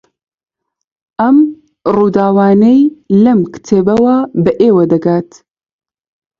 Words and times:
ئەم 1.21 1.37
ڕووداوانەی 1.95 2.81
لەم 3.23 3.39
کتێبەوە 3.53 4.15
بە 4.43 4.51
ئێوە 4.61 4.83
دەگات 4.91 5.29